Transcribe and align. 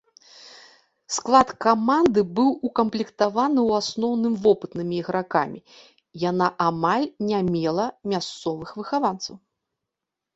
Склад 1.15 1.47
каманды 1.65 2.21
быў 2.37 2.47
укамплектаваны 2.69 3.59
ў 3.67 3.71
асноўным 3.83 4.33
вопытнымі 4.45 4.95
ігракамі, 5.01 5.59
яна 6.29 6.47
амаль 6.69 7.05
не 7.29 7.39
мела 7.51 7.85
мясцовых 8.15 8.69
выхаванцаў. 8.79 9.35